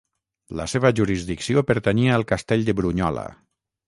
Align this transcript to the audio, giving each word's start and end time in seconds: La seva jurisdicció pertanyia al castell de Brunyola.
La 0.59 0.63
seva 0.71 0.89
jurisdicció 0.99 1.63
pertanyia 1.71 2.15
al 2.21 2.25
castell 2.33 2.65
de 2.71 2.75
Brunyola. 2.81 3.27